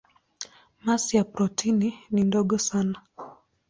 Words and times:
Masi 0.85 1.17
ya 1.17 1.23
protoni 1.23 1.93
ni 2.11 2.23
ndogo 2.23 2.57
sana. 2.57 3.01